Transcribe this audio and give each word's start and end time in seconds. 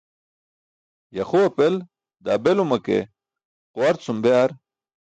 Yaxu 1.15 1.39
apel 1.49 1.75
daa 2.23 2.41
beluma 2.43 2.77
ke 2.85 2.97
quwar 3.73 3.95
cum 4.03 4.17
be 4.23 4.31
ar 4.43 4.51